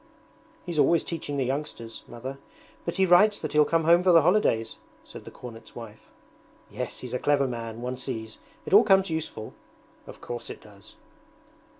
[0.65, 2.01] 'He's always teaching the youngsters.
[2.07, 2.39] Mother.
[2.85, 6.09] But he writes that he'll come home for the holidays,' said the cornet's wife.
[6.71, 9.53] 'Yes, he's a clever man, one sees; it all comes useful.'
[10.07, 10.95] 'Of course it does.'